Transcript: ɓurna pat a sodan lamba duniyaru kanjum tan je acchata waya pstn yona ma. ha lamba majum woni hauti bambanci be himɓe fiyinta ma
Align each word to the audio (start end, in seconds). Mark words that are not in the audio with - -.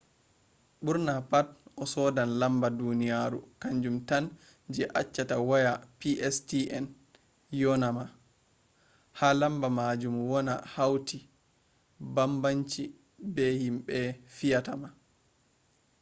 ɓurna 0.83 1.13
pat 1.31 1.47
a 1.81 1.85
sodan 1.91 2.29
lamba 2.39 2.67
duniyaru 2.79 3.39
kanjum 3.61 3.97
tan 4.09 4.25
je 4.73 4.83
acchata 4.99 5.35
waya 5.49 5.73
pstn 5.99 6.85
yona 7.61 7.87
ma. 7.97 8.05
ha 9.19 9.27
lamba 9.41 9.67
majum 9.77 10.15
woni 10.29 10.53
hauti 10.73 11.17
bambanci 12.15 12.83
be 13.33 13.43
himɓe 13.61 13.97
fiyinta 14.35 14.73
ma 14.81 14.89